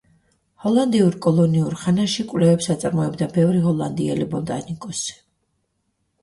[0.61, 5.15] ჰოლანდიურ კოლონიურ ხანაში კვლევებს აწარმოებდა ბევრი ჰოლანდიელი ბოტანიკოსი.